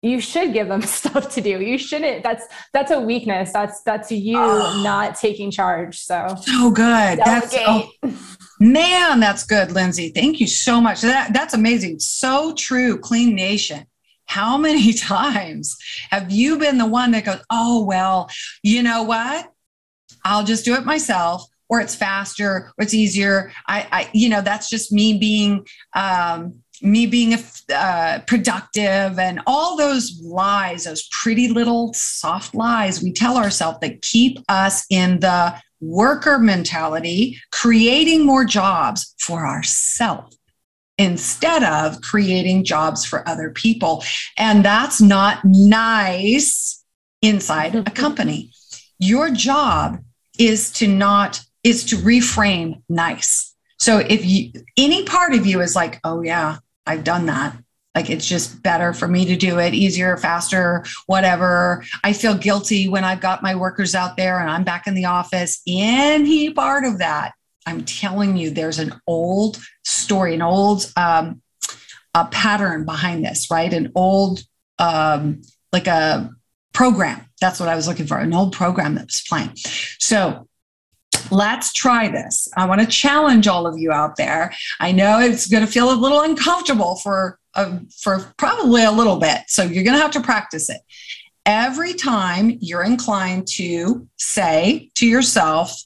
You 0.00 0.20
should 0.20 0.54
give 0.54 0.68
them 0.68 0.80
stuff 0.82 1.34
to 1.34 1.42
do. 1.42 1.60
You 1.60 1.76
shouldn't. 1.76 2.22
That's 2.22 2.46
that's 2.72 2.90
a 2.90 3.00
weakness. 3.00 3.52
That's 3.52 3.82
that's 3.82 4.10
you 4.10 4.38
oh, 4.38 4.80
not 4.82 5.16
taking 5.16 5.50
charge. 5.50 5.98
So 5.98 6.34
so 6.40 6.70
good. 6.70 7.18
Delegate. 7.18 7.24
That's 7.26 7.56
oh, 7.58 7.90
man, 8.58 9.20
that's 9.20 9.44
good, 9.44 9.72
Lindsay. 9.72 10.08
Thank 10.08 10.40
you 10.40 10.46
so 10.46 10.80
much. 10.80 11.02
That 11.02 11.34
that's 11.34 11.52
amazing. 11.52 11.98
So 11.98 12.54
true. 12.54 12.96
Clean 12.98 13.34
Nation 13.34 13.86
how 14.32 14.56
many 14.56 14.92
times 15.14 15.76
have 16.10 16.32
you 16.32 16.58
been 16.58 16.78
the 16.78 16.86
one 16.86 17.10
that 17.10 17.24
goes, 17.24 17.40
oh, 17.50 17.84
well, 17.84 18.30
you 18.62 18.82
know 18.82 19.02
what? 19.02 19.52
I'll 20.24 20.44
just 20.44 20.64
do 20.64 20.74
it 20.74 20.86
myself, 20.86 21.44
or 21.68 21.80
it's 21.80 21.94
faster, 21.94 22.72
or 22.78 22.82
it's 22.82 22.94
easier. 22.94 23.52
I, 23.66 23.86
I 23.92 24.10
you 24.14 24.30
know, 24.30 24.40
that's 24.40 24.70
just 24.70 24.90
me 24.90 25.18
being, 25.18 25.66
um, 25.94 26.54
me 26.80 27.06
being 27.06 27.36
uh, 27.74 28.20
productive 28.26 29.18
and 29.18 29.40
all 29.46 29.76
those 29.76 30.18
lies, 30.22 30.84
those 30.84 31.08
pretty 31.10 31.48
little 31.48 31.92
soft 31.92 32.54
lies 32.54 33.02
we 33.02 33.12
tell 33.12 33.36
ourselves 33.36 33.78
that 33.80 34.00
keep 34.00 34.38
us 34.48 34.86
in 34.88 35.20
the 35.20 35.54
worker 35.80 36.38
mentality, 36.38 37.38
creating 37.50 38.24
more 38.24 38.44
jobs 38.44 39.14
for 39.18 39.46
ourselves 39.46 40.38
instead 41.02 41.64
of 41.64 42.00
creating 42.00 42.64
jobs 42.64 43.04
for 43.04 43.28
other 43.28 43.50
people. 43.50 44.04
And 44.38 44.64
that's 44.64 45.00
not 45.00 45.40
nice 45.44 46.84
inside 47.20 47.74
a 47.74 47.90
company. 47.90 48.52
Your 49.00 49.30
job 49.30 49.98
is 50.38 50.70
to 50.74 50.86
not, 50.86 51.40
is 51.64 51.84
to 51.86 51.96
reframe 51.96 52.82
nice. 52.88 53.52
So 53.78 53.98
if 53.98 54.24
you, 54.24 54.52
any 54.76 55.04
part 55.04 55.34
of 55.34 55.44
you 55.44 55.60
is 55.60 55.74
like, 55.74 55.98
oh 56.04 56.22
yeah, 56.22 56.58
I've 56.86 57.02
done 57.02 57.26
that. 57.26 57.56
Like 57.96 58.08
it's 58.08 58.26
just 58.26 58.62
better 58.62 58.94
for 58.94 59.08
me 59.08 59.24
to 59.26 59.36
do 59.36 59.58
it 59.58 59.74
easier, 59.74 60.16
faster, 60.16 60.84
whatever. 61.06 61.84
I 62.04 62.12
feel 62.12 62.34
guilty 62.34 62.88
when 62.88 63.02
I've 63.04 63.20
got 63.20 63.42
my 63.42 63.56
workers 63.56 63.96
out 63.96 64.16
there 64.16 64.38
and 64.38 64.48
I'm 64.48 64.64
back 64.64 64.86
in 64.86 64.94
the 64.94 65.06
office. 65.06 65.60
Any 65.66 66.50
part 66.50 66.84
of 66.84 66.98
that 66.98 67.32
I'm 67.66 67.84
telling 67.84 68.36
you, 68.36 68.50
there's 68.50 68.78
an 68.78 68.94
old 69.06 69.58
story, 69.84 70.34
an 70.34 70.42
old 70.42 70.90
um, 70.96 71.42
a 72.14 72.26
pattern 72.26 72.84
behind 72.84 73.24
this, 73.24 73.50
right? 73.50 73.72
An 73.72 73.90
old, 73.94 74.40
um, 74.78 75.42
like 75.72 75.86
a 75.86 76.30
program. 76.72 77.24
That's 77.40 77.58
what 77.58 77.68
I 77.68 77.74
was 77.74 77.88
looking 77.88 78.06
for, 78.06 78.18
an 78.18 78.34
old 78.34 78.52
program 78.52 78.94
that 78.96 79.06
was 79.06 79.24
playing. 79.28 79.52
So 79.98 80.46
let's 81.30 81.72
try 81.72 82.08
this. 82.08 82.48
I 82.56 82.66
want 82.66 82.80
to 82.80 82.86
challenge 82.86 83.46
all 83.48 83.66
of 83.66 83.78
you 83.78 83.92
out 83.92 84.16
there. 84.16 84.52
I 84.80 84.92
know 84.92 85.20
it's 85.20 85.46
going 85.46 85.64
to 85.64 85.70
feel 85.70 85.92
a 85.92 85.94
little 85.94 86.20
uncomfortable 86.20 86.96
for 86.96 87.38
uh, 87.54 87.78
for 88.00 88.32
probably 88.38 88.82
a 88.82 88.90
little 88.90 89.16
bit, 89.16 89.42
so 89.48 89.62
you're 89.62 89.84
going 89.84 89.96
to 89.96 90.02
have 90.02 90.10
to 90.12 90.22
practice 90.22 90.70
it. 90.70 90.80
Every 91.44 91.92
time 91.92 92.56
you're 92.60 92.84
inclined 92.84 93.46
to 93.56 94.08
say 94.16 94.90
to 94.94 95.06
yourself, 95.06 95.82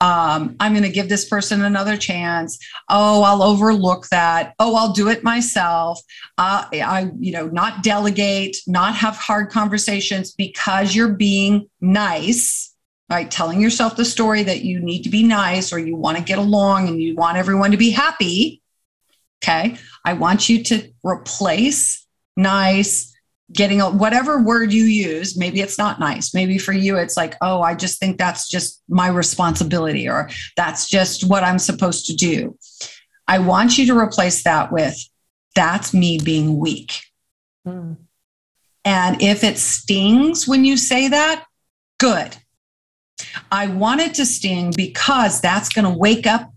um, 0.00 0.54
I'm 0.60 0.72
going 0.72 0.84
to 0.84 0.90
give 0.90 1.08
this 1.08 1.28
person 1.28 1.62
another 1.62 1.96
chance. 1.96 2.58
Oh, 2.88 3.22
I'll 3.22 3.42
overlook 3.42 4.08
that. 4.08 4.54
Oh, 4.58 4.76
I'll 4.76 4.92
do 4.92 5.08
it 5.08 5.24
myself. 5.24 6.00
Uh, 6.36 6.66
I, 6.72 7.10
you 7.18 7.32
know, 7.32 7.48
not 7.48 7.82
delegate, 7.82 8.56
not 8.66 8.94
have 8.94 9.16
hard 9.16 9.50
conversations 9.50 10.32
because 10.32 10.94
you're 10.94 11.14
being 11.14 11.68
nice, 11.80 12.74
right? 13.10 13.28
Telling 13.28 13.60
yourself 13.60 13.96
the 13.96 14.04
story 14.04 14.44
that 14.44 14.62
you 14.62 14.78
need 14.78 15.02
to 15.02 15.10
be 15.10 15.24
nice 15.24 15.72
or 15.72 15.80
you 15.80 15.96
want 15.96 16.16
to 16.16 16.22
get 16.22 16.38
along 16.38 16.88
and 16.88 17.02
you 17.02 17.16
want 17.16 17.36
everyone 17.36 17.72
to 17.72 17.76
be 17.76 17.90
happy. 17.90 18.62
Okay. 19.42 19.76
I 20.04 20.12
want 20.12 20.48
you 20.48 20.62
to 20.64 20.92
replace 21.02 22.06
nice 22.36 23.12
getting 23.52 23.80
a, 23.80 23.90
whatever 23.90 24.42
word 24.42 24.72
you 24.72 24.84
use 24.84 25.36
maybe 25.36 25.60
it's 25.60 25.78
not 25.78 25.98
nice. 25.98 26.34
Maybe 26.34 26.58
for 26.58 26.72
you 26.72 26.96
it's 26.96 27.16
like 27.16 27.34
oh 27.40 27.62
i 27.62 27.74
just 27.74 27.98
think 27.98 28.18
that's 28.18 28.48
just 28.48 28.82
my 28.88 29.08
responsibility 29.08 30.08
or 30.08 30.30
that's 30.56 30.88
just 30.88 31.28
what 31.28 31.44
i'm 31.44 31.58
supposed 31.58 32.06
to 32.06 32.14
do. 32.14 32.56
I 33.26 33.38
want 33.40 33.76
you 33.78 33.86
to 33.86 33.98
replace 33.98 34.44
that 34.44 34.72
with 34.72 34.96
that's 35.54 35.92
me 35.92 36.18
being 36.18 36.58
weak. 36.58 37.00
Mm. 37.66 37.96
and 38.84 39.20
if 39.20 39.44
it 39.44 39.58
stings 39.58 40.48
when 40.48 40.64
you 40.64 40.76
say 40.76 41.08
that 41.08 41.44
good. 41.98 42.36
I 43.50 43.66
want 43.66 44.00
it 44.00 44.14
to 44.14 44.24
sting 44.24 44.72
because 44.76 45.40
that's 45.40 45.68
going 45.68 45.84
to 45.84 45.98
wake 45.98 46.26
up 46.26 46.52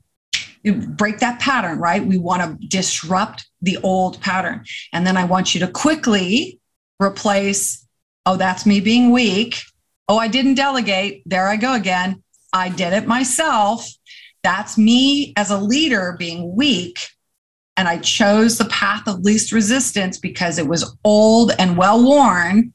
break 0.64 1.18
that 1.20 1.40
pattern 1.40 1.80
right? 1.80 2.06
We 2.06 2.20
want 2.20 2.44
to 2.44 2.68
disrupt 2.68 3.50
the 3.64 3.78
old 3.82 4.22
pattern. 4.22 4.64
And 4.94 5.08
then 5.08 5.18
i 5.18 5.24
want 5.24 5.54
you 5.54 5.60
to 5.62 5.68
quickly 5.68 6.61
replace, 7.02 7.88
oh, 8.26 8.38
that's 8.38 8.66
me 8.66 8.80
being 8.80 9.12
weak. 9.12 9.62
Oh, 10.08 10.18
I 10.18 10.28
didn't 10.28 10.56
delegate. 10.56 11.24
There 11.26 11.48
I 11.48 11.56
go 11.56 11.74
again. 11.74 12.24
I 12.54 12.70
did 12.70 12.94
it 12.94 13.08
myself. 13.08 13.88
That's 14.44 14.78
me 14.78 15.34
as 15.38 15.52
a 15.52 15.58
leader 15.58 16.16
being 16.18 16.56
weak. 16.56 17.00
And 17.78 17.88
I 17.88 17.98
chose 18.00 18.58
the 18.58 18.66
path 18.66 19.08
of 19.08 19.22
least 19.22 19.52
resistance 19.52 20.18
because 20.18 20.58
it 20.58 20.68
was 20.68 20.98
old 21.04 21.54
and 21.58 21.78
well 21.78 22.04
worn. 22.04 22.74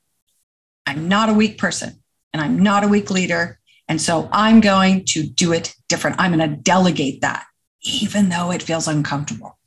I'm 0.87 1.09
not 1.09 1.29
a 1.29 1.35
weak 1.35 1.59
person 1.59 2.03
and 2.33 2.41
I'm 2.41 2.59
not 2.59 2.85
a 2.85 2.89
weak 2.89 3.11
leader. 3.11 3.59
And 3.89 4.01
so 4.01 4.29
I'm 4.33 4.61
going 4.61 5.05
to 5.07 5.23
do 5.23 5.53
it 5.53 5.75
different. 5.89 6.17
I'm 6.19 6.37
going 6.37 6.49
to 6.51 6.57
delegate 6.57 7.21
that, 7.21 7.45
even 7.83 8.29
though 8.31 8.51
it 8.51 8.63
feels 8.63 8.89
uncomfortable. 8.89 9.59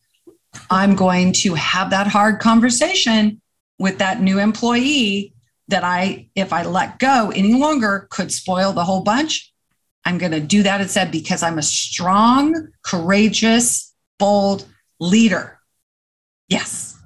I'm 0.69 0.95
going 0.95 1.33
to 1.33 1.53
have 1.53 1.91
that 1.91 2.07
hard 2.07 2.39
conversation 2.39 3.41
with 3.79 3.97
that 3.99 4.21
new 4.21 4.39
employee 4.39 5.33
that 5.69 5.83
I, 5.83 6.29
if 6.35 6.51
I 6.51 6.63
let 6.63 6.99
go 6.99 7.31
any 7.33 7.53
longer, 7.53 8.07
could 8.09 8.31
spoil 8.31 8.73
the 8.73 8.83
whole 8.83 9.01
bunch. 9.01 9.53
I'm 10.05 10.17
going 10.17 10.31
to 10.31 10.39
do 10.39 10.63
that 10.63 10.81
instead 10.81 11.11
because 11.11 11.43
I'm 11.43 11.57
a 11.57 11.63
strong, 11.63 12.69
courageous, 12.83 13.93
bold 14.17 14.65
leader. 14.99 15.59
Yes. 16.47 16.97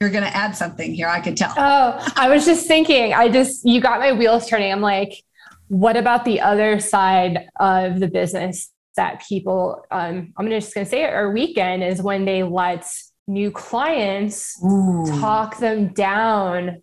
You're 0.00 0.10
going 0.10 0.24
to 0.24 0.36
add 0.36 0.56
something 0.56 0.94
here. 0.94 1.08
I 1.08 1.20
can 1.20 1.34
tell. 1.34 1.54
Oh, 1.56 2.12
I 2.16 2.28
was 2.28 2.44
just 2.44 2.66
thinking, 2.66 3.12
I 3.12 3.28
just, 3.28 3.64
you 3.64 3.80
got 3.80 4.00
my 4.00 4.12
wheels 4.12 4.48
turning. 4.48 4.72
I'm 4.72 4.80
like, 4.80 5.22
what 5.68 5.96
about 5.96 6.24
the 6.24 6.40
other 6.40 6.80
side 6.80 7.48
of 7.58 8.00
the 8.00 8.08
business 8.08 8.70
that 8.96 9.22
people, 9.28 9.84
um, 9.90 10.32
I'm 10.36 10.48
just 10.48 10.74
going 10.74 10.84
to 10.84 10.90
say 10.90 11.04
it, 11.04 11.12
are 11.12 11.32
weekend 11.32 11.82
is 11.82 12.02
when 12.02 12.24
they 12.24 12.42
let 12.42 12.86
new 13.26 13.50
clients 13.50 14.62
Ooh. 14.64 15.04
talk 15.20 15.58
them 15.58 15.88
down 15.88 16.82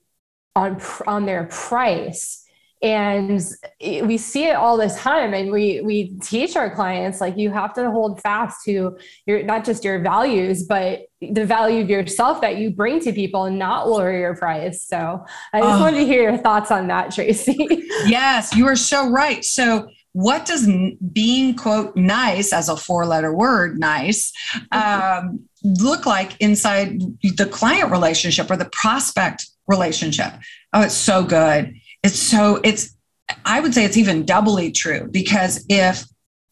on 0.55 0.81
on 1.07 1.25
their 1.25 1.45
price. 1.45 2.45
And 2.81 3.41
we 3.81 4.17
see 4.17 4.45
it 4.45 4.55
all 4.55 4.77
the 4.77 4.87
time. 4.87 5.33
And 5.33 5.51
we 5.51 5.81
we 5.81 6.17
teach 6.19 6.55
our 6.55 6.73
clients 6.73 7.19
like 7.19 7.37
you 7.37 7.51
have 7.51 7.73
to 7.73 7.91
hold 7.91 8.21
fast 8.21 8.63
to 8.65 8.97
your 9.25 9.43
not 9.43 9.65
just 9.65 9.83
your 9.83 9.99
values 9.99 10.63
but 10.63 11.01
the 11.19 11.45
value 11.45 11.81
of 11.81 11.89
yourself 11.89 12.39
that 12.39 12.55
you 12.55 12.71
bring 12.71 13.01
to 13.01 13.11
people 13.11 13.43
and 13.43 13.59
not 13.59 13.89
lower 13.89 14.17
your 14.17 14.35
price. 14.35 14.83
So 14.83 15.25
i 15.51 15.59
just 15.59 15.79
oh. 15.79 15.81
wanted 15.81 15.97
to 15.97 16.05
hear 16.05 16.23
your 16.23 16.37
thoughts 16.37 16.71
on 16.71 16.87
that 16.87 17.13
tracey. 17.13 17.57
Yes 18.05 18.55
you 18.55 18.65
are 18.65 18.77
so 18.77 19.09
right. 19.09 19.43
So 19.43 19.89
what 20.13 20.45
does 20.45 20.67
being 21.11 21.55
quote 21.55 21.95
nice 21.95 22.51
as 22.51 22.69
a 22.69 22.75
four 22.75 23.05
letter 23.05 23.33
word 23.33 23.79
nice 23.79 24.33
um, 24.71 25.41
look 25.63 26.05
like 26.05 26.39
inside 26.39 26.99
the 27.21 27.47
client 27.51 27.91
relationship 27.91 28.49
or 28.49 28.57
the 28.57 28.69
prospect 28.71 29.47
relationship? 29.67 30.33
Oh 30.73 30.81
it's 30.81 30.95
so 30.95 31.23
good. 31.23 31.73
It's 32.03 32.19
so 32.19 32.59
it's 32.63 32.95
I 33.45 33.59
would 33.59 33.73
say 33.73 33.85
it's 33.85 33.97
even 33.97 34.25
doubly 34.25 34.71
true 34.71 35.07
because 35.11 35.65
if 35.69 36.03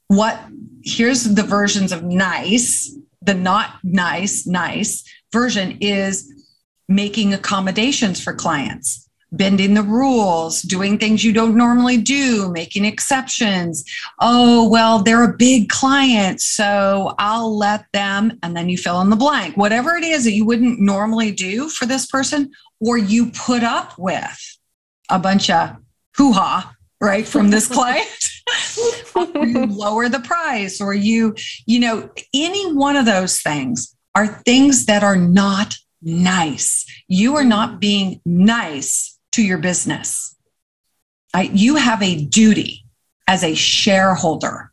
what 0.07 0.39
here's 0.83 1.23
the 1.23 1.43
versions 1.43 1.91
of 1.91 2.03
nice, 2.03 2.95
the 3.21 3.33
not 3.33 3.79
nice, 3.83 4.45
nice 4.45 5.03
version 5.33 5.77
is 5.81 6.31
making 6.87 7.33
accommodations 7.33 8.23
for 8.23 8.33
clients 8.33 9.06
bending 9.31 9.73
the 9.73 9.83
rules, 9.83 10.61
doing 10.61 10.97
things 10.97 11.23
you 11.23 11.33
don't 11.33 11.55
normally 11.55 11.97
do, 11.97 12.49
making 12.51 12.85
exceptions. 12.85 13.83
Oh, 14.19 14.67
well, 14.69 15.03
they're 15.03 15.29
a 15.29 15.35
big 15.35 15.69
client, 15.69 16.41
so 16.41 17.13
I'll 17.19 17.55
let 17.55 17.85
them, 17.93 18.39
and 18.41 18.55
then 18.55 18.69
you 18.69 18.77
fill 18.77 19.01
in 19.01 19.09
the 19.09 19.15
blank. 19.15 19.57
Whatever 19.57 19.95
it 19.95 20.03
is 20.03 20.23
that 20.23 20.31
you 20.31 20.45
wouldn't 20.45 20.79
normally 20.79 21.31
do 21.31 21.69
for 21.69 21.85
this 21.85 22.07
person, 22.07 22.51
or 22.79 22.97
you 22.97 23.31
put 23.31 23.63
up 23.63 23.97
with 23.97 24.57
a 25.09 25.19
bunch 25.19 25.49
of 25.49 25.75
hoo 26.15 26.31
ha, 26.31 26.73
right, 27.01 27.27
from 27.27 27.49
this 27.49 27.67
client. 27.71 28.07
you 29.15 29.65
lower 29.65 30.07
the 30.07 30.21
price, 30.21 30.79
or 30.79 30.93
you, 30.93 31.35
you 31.65 31.79
know, 31.79 32.09
any 32.33 32.73
one 32.73 32.95
of 32.95 33.05
those 33.05 33.41
things 33.41 33.93
are 34.15 34.27
things 34.27 34.85
that 34.85 35.03
are 35.03 35.17
not 35.17 35.75
nice. 36.01 36.85
You 37.09 37.35
are 37.35 37.43
not 37.43 37.81
being 37.81 38.21
nice 38.25 39.16
to 39.33 39.43
your 39.43 39.57
business. 39.57 40.35
Right? 41.35 41.51
You 41.51 41.75
have 41.75 42.01
a 42.01 42.23
duty 42.25 42.85
as 43.27 43.43
a 43.43 43.53
shareholder 43.53 44.71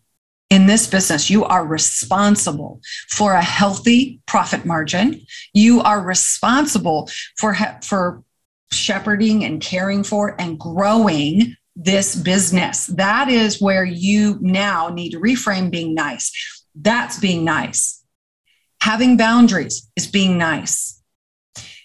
in 0.50 0.66
this 0.66 0.86
business. 0.86 1.30
You 1.30 1.44
are 1.44 1.66
responsible 1.66 2.80
for 3.08 3.32
a 3.32 3.42
healthy 3.42 4.20
profit 4.26 4.64
margin. 4.64 5.20
You 5.52 5.80
are 5.80 6.00
responsible 6.00 7.10
for, 7.36 7.56
for 7.82 8.22
shepherding 8.70 9.44
and 9.44 9.60
caring 9.60 10.04
for 10.04 10.40
and 10.40 10.58
growing 10.58 11.56
this 11.76 12.14
business. 12.14 12.86
That 12.86 13.28
is 13.28 13.60
where 13.60 13.84
you 13.84 14.38
now 14.40 14.88
need 14.88 15.10
to 15.10 15.20
reframe 15.20 15.70
being 15.70 15.94
nice. 15.94 16.32
That's 16.74 17.18
being 17.18 17.44
nice. 17.44 18.02
Having 18.80 19.16
boundaries 19.16 19.90
is 19.96 20.06
being 20.06 20.38
nice. 20.38 21.02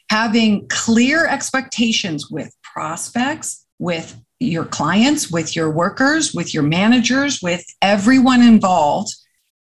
Having 0.10 0.68
clear 0.68 1.26
expectations 1.26 2.30
with 2.30 2.54
prospects, 2.74 3.66
with 3.80 4.20
your 4.40 4.66
clients, 4.66 5.32
with 5.32 5.56
your 5.56 5.70
workers, 5.70 6.34
with 6.34 6.54
your 6.54 6.64
managers, 6.64 7.42
with 7.42 7.66
everyone 7.82 8.42
involved. 8.42 9.14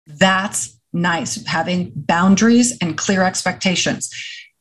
That's 0.05 0.77
nice, 0.93 1.43
having 1.45 1.91
boundaries 1.95 2.77
and 2.81 2.97
clear 2.97 3.23
expectations. 3.23 4.09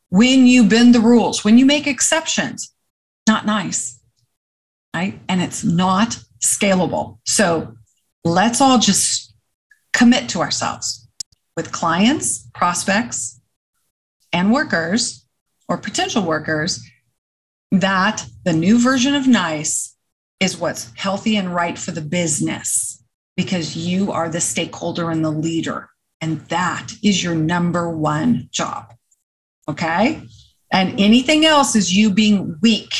When 0.09 0.45
you 0.47 0.67
bend 0.67 0.95
the 0.95 0.99
rules, 0.99 1.43
when 1.43 1.57
you 1.57 1.65
make 1.65 1.87
exceptions, 1.87 2.73
not 3.27 3.45
nice, 3.45 3.99
right? 4.95 5.19
And 5.27 5.41
it's 5.41 5.63
not 5.63 6.19
scalable. 6.39 7.17
So 7.25 7.75
let's 8.23 8.61
all 8.61 8.79
just 8.79 9.33
commit 9.93 10.29
to 10.29 10.39
ourselves 10.39 11.07
with 11.55 11.71
clients, 11.71 12.47
prospects, 12.53 13.39
and 14.31 14.51
workers 14.51 15.25
or 15.67 15.77
potential 15.77 16.23
workers 16.23 16.83
that 17.71 18.25
the 18.43 18.53
new 18.53 18.79
version 18.79 19.15
of 19.15 19.27
nice 19.27 19.95
is 20.39 20.57
what's 20.57 20.91
healthy 20.95 21.35
and 21.35 21.53
right 21.53 21.77
for 21.77 21.91
the 21.91 22.01
business 22.01 23.03
because 23.35 23.75
you 23.75 24.11
are 24.11 24.29
the 24.29 24.41
stakeholder 24.41 25.11
and 25.11 25.23
the 25.23 25.31
leader. 25.31 25.89
And 26.21 26.41
that 26.47 26.93
is 27.03 27.23
your 27.23 27.35
number 27.35 27.89
one 27.89 28.49
job. 28.51 28.93
Okay. 29.67 30.21
And 30.71 30.99
anything 30.99 31.45
else 31.45 31.75
is 31.75 31.95
you 31.95 32.09
being 32.09 32.57
weak. 32.61 32.93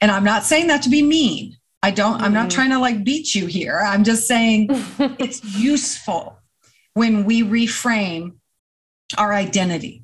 And 0.00 0.10
I'm 0.10 0.24
not 0.24 0.44
saying 0.44 0.68
that 0.68 0.82
to 0.82 0.90
be 0.90 1.02
mean. 1.02 1.56
I 1.82 1.90
don't, 1.90 2.14
mm-hmm. 2.14 2.24
I'm 2.24 2.32
not 2.32 2.48
mm-hmm. 2.48 2.56
trying 2.56 2.70
to 2.70 2.78
like 2.78 3.04
beat 3.04 3.34
you 3.34 3.46
here. 3.46 3.80
I'm 3.84 4.04
just 4.04 4.26
saying 4.26 4.68
it's 4.98 5.44
useful 5.56 6.38
when 6.94 7.24
we 7.24 7.42
reframe 7.42 8.36
our 9.18 9.32
identity 9.32 10.01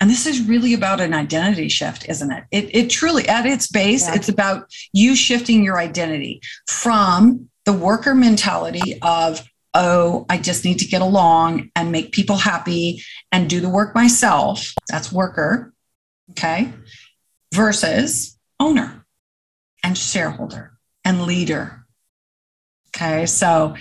and 0.00 0.10
this 0.10 0.26
is 0.26 0.46
really 0.46 0.74
about 0.74 1.00
an 1.00 1.14
identity 1.14 1.68
shift, 1.68 2.08
isn't 2.08 2.30
it? 2.30 2.44
It, 2.50 2.74
it 2.74 2.90
truly, 2.90 3.28
at 3.28 3.46
its 3.46 3.66
base, 3.66 4.06
yeah. 4.06 4.14
it's 4.14 4.28
about 4.28 4.70
you 4.92 5.16
shifting 5.16 5.64
your 5.64 5.78
identity 5.78 6.42
from 6.68 7.48
the 7.64 7.72
worker 7.72 8.14
mentality 8.14 8.98
of, 9.00 9.42
oh, 9.72 10.26
I 10.28 10.38
just 10.38 10.64
need 10.64 10.80
to 10.80 10.86
get 10.86 11.00
along 11.00 11.70
and 11.74 11.92
make 11.92 12.12
people 12.12 12.36
happy 12.36 13.02
and 13.32 13.48
do 13.48 13.60
the 13.60 13.70
work 13.70 13.94
myself. 13.94 14.74
That's 14.88 15.10
worker. 15.10 15.72
Okay. 16.30 16.72
Versus 17.54 18.38
owner 18.60 19.06
and 19.82 19.96
shareholder 19.96 20.72
and 21.04 21.22
leader. 21.22 21.86
Okay. 22.88 23.24
So 23.26 23.76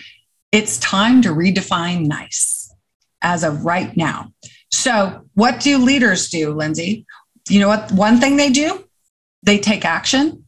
it's 0.52 0.78
time 0.78 1.22
to 1.24 1.30
redefine 1.30 2.06
nice 2.06 2.74
as 3.22 3.44
of 3.44 3.66
right 3.66 3.96
now. 3.98 4.32
So, 4.76 5.22
what 5.36 5.62
do 5.62 5.78
leaders 5.78 6.30
do, 6.30 6.52
Lindsay? 6.52 7.06
You 7.50 7.62
know 7.62 7.70
what? 7.70 7.94
One 7.94 8.20
thing 8.20 8.36
they 8.36 8.50
do, 8.50 8.84
they 9.42 9.58
take 9.58 9.86
action 9.86 10.44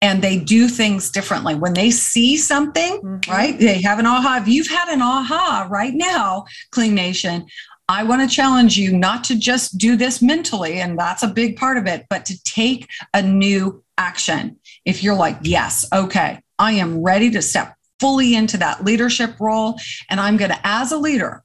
and 0.00 0.22
they 0.22 0.38
do 0.38 0.68
things 0.68 1.10
differently. 1.10 1.56
When 1.56 1.74
they 1.74 1.90
see 1.90 2.36
something, 2.36 3.00
mm-hmm. 3.02 3.30
right? 3.30 3.58
They 3.58 3.82
have 3.82 3.98
an 3.98 4.06
aha. 4.06 4.38
If 4.40 4.48
you've 4.48 4.68
had 4.68 4.88
an 4.88 5.02
aha 5.02 5.66
right 5.68 5.92
now, 5.92 6.44
Clean 6.70 6.94
Nation, 6.94 7.46
I 7.88 8.04
want 8.04 8.22
to 8.22 8.34
challenge 8.34 8.78
you 8.78 8.96
not 8.96 9.24
to 9.24 9.38
just 9.38 9.76
do 9.76 9.96
this 9.96 10.22
mentally, 10.22 10.80
and 10.80 10.96
that's 10.96 11.24
a 11.24 11.28
big 11.28 11.56
part 11.56 11.76
of 11.76 11.88
it, 11.88 12.06
but 12.08 12.24
to 12.26 12.40
take 12.44 12.88
a 13.14 13.20
new 13.20 13.82
action. 13.98 14.58
If 14.84 15.02
you're 15.02 15.16
like, 15.16 15.38
yes, 15.42 15.84
okay, 15.92 16.40
I 16.56 16.72
am 16.72 17.02
ready 17.02 17.30
to 17.32 17.42
step 17.42 17.74
fully 17.98 18.36
into 18.36 18.58
that 18.58 18.84
leadership 18.84 19.40
role, 19.40 19.80
and 20.08 20.20
I'm 20.20 20.36
going 20.36 20.52
to, 20.52 20.60
as 20.62 20.92
a 20.92 20.98
leader, 20.98 21.42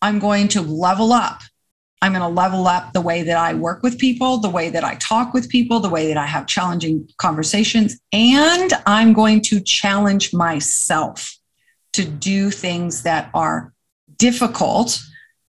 I'm 0.00 0.20
going 0.20 0.46
to 0.48 0.62
level 0.62 1.12
up 1.12 1.40
I'm 2.02 2.12
going 2.12 2.22
to 2.22 2.28
level 2.28 2.66
up 2.66 2.92
the 2.92 3.00
way 3.00 3.22
that 3.22 3.36
I 3.36 3.54
work 3.54 3.82
with 3.82 3.98
people, 3.98 4.38
the 4.38 4.50
way 4.50 4.68
that 4.68 4.84
I 4.84 4.96
talk 4.96 5.32
with 5.32 5.48
people, 5.48 5.80
the 5.80 5.88
way 5.88 6.08
that 6.08 6.16
I 6.16 6.26
have 6.26 6.46
challenging 6.46 7.08
conversations. 7.16 7.98
And 8.12 8.72
I'm 8.84 9.12
going 9.12 9.40
to 9.42 9.60
challenge 9.60 10.34
myself 10.34 11.34
to 11.94 12.04
do 12.04 12.50
things 12.50 13.02
that 13.04 13.30
are 13.32 13.72
difficult, 14.18 15.00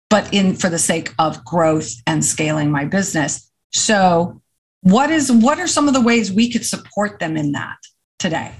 but 0.09 0.31
in 0.33 0.55
for 0.55 0.69
the 0.69 0.79
sake 0.79 1.13
of 1.17 1.43
growth 1.45 1.91
and 2.05 2.23
scaling 2.23 2.69
my 2.71 2.85
business. 2.85 3.49
So, 3.71 4.41
what 4.81 5.09
is 5.09 5.31
what 5.31 5.59
are 5.59 5.67
some 5.67 5.87
of 5.87 5.93
the 5.93 6.01
ways 6.01 6.31
we 6.31 6.51
could 6.51 6.65
support 6.65 7.19
them 7.19 7.37
in 7.37 7.53
that 7.53 7.77
today? 8.19 8.51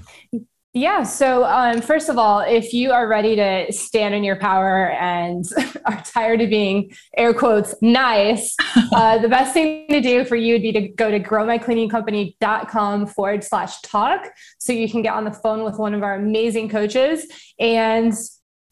Yeah. 0.76 1.04
So, 1.04 1.44
um, 1.44 1.80
first 1.80 2.08
of 2.08 2.18
all, 2.18 2.40
if 2.40 2.72
you 2.72 2.90
are 2.90 3.06
ready 3.06 3.36
to 3.36 3.72
stand 3.72 4.12
in 4.12 4.24
your 4.24 4.34
power 4.34 4.90
and 4.90 5.44
are 5.86 6.02
tired 6.02 6.40
of 6.40 6.50
being 6.50 6.92
air 7.16 7.32
quotes 7.32 7.76
nice, 7.80 8.56
uh, 8.92 9.18
the 9.18 9.28
best 9.28 9.54
thing 9.54 9.86
to 9.90 10.00
do 10.00 10.24
for 10.24 10.34
you 10.34 10.54
would 10.54 10.62
be 10.62 10.72
to 10.72 10.88
go 10.88 11.12
to 11.12 11.20
growmycleaningcompany.com 11.20 13.06
forward 13.06 13.44
slash 13.44 13.80
talk. 13.82 14.28
So 14.58 14.72
you 14.72 14.90
can 14.90 15.02
get 15.02 15.14
on 15.14 15.22
the 15.22 15.30
phone 15.30 15.62
with 15.62 15.78
one 15.78 15.94
of 15.94 16.02
our 16.02 16.16
amazing 16.16 16.68
coaches 16.68 17.24
and 17.60 18.12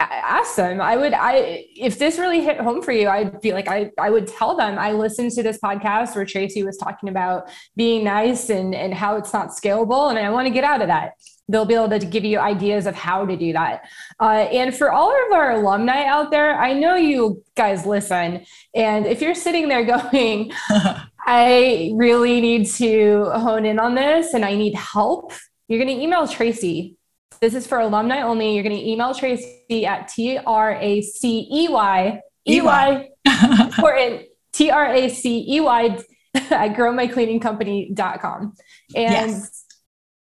ask 0.01 0.57
them 0.57 0.81
i 0.81 0.97
would 0.97 1.13
i 1.13 1.65
if 1.77 1.97
this 1.97 2.19
really 2.19 2.41
hit 2.41 2.59
home 2.59 2.83
for 2.83 2.91
you 2.91 3.09
i'd 3.09 3.41
be 3.41 3.53
like 3.53 3.69
i 3.69 3.89
i 4.01 4.11
would 4.11 4.27
tell 4.27 4.57
them 4.57 4.77
i 4.77 4.91
listened 4.91 5.31
to 5.31 5.45
this 5.45 5.59
podcast 5.65 6.17
where 6.17 6.25
tracey 6.25 6.65
was 6.65 6.77
talking 6.77 7.09
about 7.09 7.49
being 7.77 8.03
nice 8.03 8.51
and 8.51 8.75
and 8.75 8.93
how 8.93 9.17
it's 9.17 9.33
not 9.33 9.51
scalable 9.51 10.11
and 10.11 10.19
i 10.19 10.29
want 10.29 10.45
to 10.45 10.53
get 10.53 10.65
out 10.65 10.83
of 10.83 10.89
that 10.89 11.13
they'll 11.53 11.67
be 11.67 11.75
able 11.75 11.91
to 11.91 11.99
give 11.99 12.25
you 12.25 12.39
ideas 12.39 12.87
of 12.87 12.95
how 12.95 13.27
to 13.27 13.37
do 13.37 13.53
that. 13.53 13.85
Uh, 14.19 14.49
and 14.51 14.75
for 14.75 14.91
all 14.91 15.11
of 15.11 15.33
our 15.33 15.53
alumni 15.53 16.05
out 16.05 16.31
there, 16.31 16.59
I 16.59 16.73
know 16.73 16.97
you 16.97 17.45
guys 17.55 17.85
listen. 17.85 18.45
And 18.75 19.07
if 19.07 19.21
you're 19.21 19.35
sitting 19.35 19.69
there 19.69 19.85
going, 20.13 20.51
I 21.27 21.93
really 21.95 22.41
need 22.41 22.67
to 22.71 23.31
hone 23.35 23.67
in 23.67 23.79
on 23.79 23.95
this 23.95 24.33
and 24.33 24.45
I 24.45 24.55
need 24.55 24.75
help, 24.75 25.33
you're 25.69 25.79
going 25.79 25.95
to 25.95 26.03
email 26.03 26.27
Tracey. 26.27 26.97
This 27.41 27.55
is 27.55 27.67
for 27.67 27.81
alumni 27.81 28.23
only. 28.23 28.55
You're 28.55 28.63
going 28.63 28.77
to 28.77 28.89
email 28.89 29.15
Tracey 29.15 29.85
at 29.85 30.09
T 30.09 30.39
R 30.39 30.73
A 30.81 31.03
C 31.03 31.49
E 31.53 31.69
Y 31.69 32.21
E 32.49 32.61
Y 32.61 33.09
important 33.27 34.23
T 34.53 34.71
R 34.71 34.87
A 34.87 35.09
C 35.09 35.45
E 35.49 35.61
Y 35.61 35.99
at 36.35 36.75
growmycleaningcompany.com. 36.75 38.55
And 38.95 39.31
yes 39.31 39.62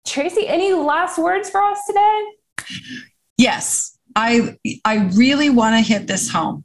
Tracey, 0.05 0.47
any 0.47 0.73
last 0.73 1.17
words 1.17 1.49
for 1.49 1.61
us 1.61 1.79
today? 1.85 2.25
Yes, 3.37 3.97
I 4.15 4.57
I 4.85 5.09
really 5.15 5.49
want 5.49 5.75
to 5.75 5.81
hit 5.81 6.07
this 6.07 6.29
home. 6.29 6.63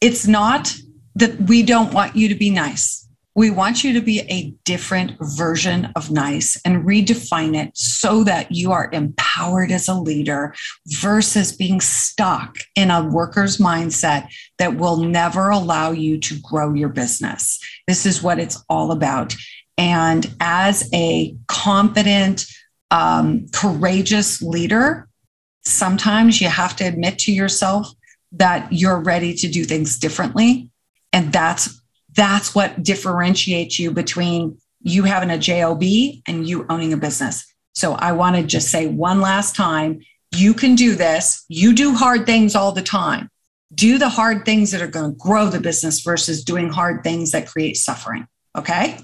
It's 0.00 0.26
not 0.26 0.74
that 1.14 1.40
we 1.42 1.62
don't 1.62 1.92
want 1.94 2.16
you 2.16 2.28
to 2.28 2.34
be 2.34 2.50
nice. 2.50 3.04
We 3.36 3.50
want 3.50 3.82
you 3.82 3.92
to 3.94 4.00
be 4.00 4.20
a 4.20 4.54
different 4.64 5.16
version 5.20 5.90
of 5.96 6.12
nice 6.12 6.60
and 6.64 6.84
redefine 6.84 7.56
it 7.56 7.76
so 7.76 8.22
that 8.22 8.52
you 8.52 8.70
are 8.70 8.88
empowered 8.92 9.72
as 9.72 9.88
a 9.88 9.94
leader 9.94 10.54
versus 10.86 11.50
being 11.50 11.80
stuck 11.80 12.58
in 12.76 12.92
a 12.92 13.04
worker's 13.04 13.58
mindset 13.58 14.28
that 14.58 14.76
will 14.76 14.98
never 14.98 15.50
allow 15.50 15.90
you 15.90 16.18
to 16.20 16.38
grow 16.42 16.74
your 16.74 16.90
business. 16.90 17.58
This 17.88 18.06
is 18.06 18.22
what 18.22 18.38
it's 18.38 18.62
all 18.68 18.92
about. 18.92 19.34
And 19.76 20.32
as 20.40 20.88
a 20.92 21.36
confident, 21.48 22.46
um, 22.90 23.46
courageous 23.52 24.40
leader, 24.40 25.08
sometimes 25.64 26.40
you 26.40 26.48
have 26.48 26.76
to 26.76 26.84
admit 26.84 27.18
to 27.20 27.32
yourself 27.32 27.88
that 28.32 28.72
you're 28.72 29.00
ready 29.00 29.34
to 29.34 29.48
do 29.48 29.64
things 29.64 29.98
differently. 29.98 30.70
And 31.12 31.32
that's 31.32 31.80
that's 32.14 32.54
what 32.54 32.82
differentiates 32.82 33.78
you 33.78 33.90
between 33.90 34.58
you 34.82 35.02
having 35.02 35.30
a 35.30 35.38
job 35.38 35.82
and 36.28 36.46
you 36.46 36.66
owning 36.68 36.92
a 36.92 36.96
business. 36.96 37.44
So 37.72 37.94
i 37.94 38.12
want 38.12 38.36
to 38.36 38.42
just 38.44 38.70
say 38.70 38.86
one 38.86 39.20
last 39.20 39.56
time 39.56 40.00
you 40.30 40.54
can 40.54 40.74
do 40.74 40.94
this. 40.94 41.44
You 41.48 41.74
do 41.74 41.94
hard 41.94 42.26
things 42.26 42.54
all 42.54 42.72
the 42.72 42.82
time. 42.82 43.30
Do 43.74 43.98
the 43.98 44.08
hard 44.08 44.44
things 44.44 44.70
that 44.70 44.82
are 44.82 44.88
going 44.88 45.12
to 45.12 45.16
grow 45.16 45.48
the 45.48 45.60
business 45.60 46.00
versus 46.00 46.44
doing 46.44 46.68
hard 46.68 47.02
things 47.02 47.32
that 47.32 47.48
create 47.48 47.76
suffering 47.76 48.28
okay 48.56 48.98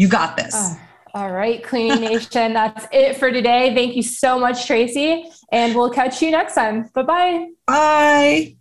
you 0.00 0.08
got 0.08 0.34
this. 0.34 0.54
Oh, 0.56 0.80
all 1.12 1.30
right 1.30 1.62
cleaning 1.62 2.00
nation 2.00 2.52
that's 2.54 2.86
it 2.90 3.18
for 3.18 3.30
today. 3.30 3.74
Thank 3.74 3.96
you 3.96 4.02
so 4.02 4.38
much 4.38 4.66
tracey 4.66 5.30
and 5.52 5.74
we'll 5.74 5.90
catch 5.90 6.22
you 6.22 6.30
next 6.30 6.54
time. 6.54 6.88
Bye-bye. 6.94 7.48
Bye. 7.66 8.56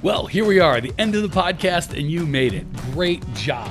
Well, 0.00 0.24
here 0.24 0.46
we 0.46 0.58
are, 0.58 0.80
the 0.80 0.94
end 0.98 1.14
of 1.14 1.20
the 1.22 1.28
podcast, 1.28 1.98
and 1.98 2.10
you 2.10 2.24
made 2.24 2.54
it. 2.54 2.72
Great 2.94 3.22
job. 3.34 3.70